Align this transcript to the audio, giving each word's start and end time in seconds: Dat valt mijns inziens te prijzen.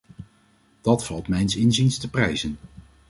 Dat 0.81 1.05
valt 1.05 1.27
mijns 1.27 1.55
inziens 1.55 1.97
te 1.97 2.09
prijzen. 2.09 2.57